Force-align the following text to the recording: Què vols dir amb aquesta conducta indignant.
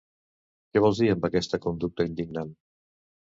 Què 0.75 0.81
vols 0.85 1.01
dir 1.03 1.09
amb 1.15 1.27
aquesta 1.29 1.59
conducta 1.65 2.09
indignant. 2.11 2.57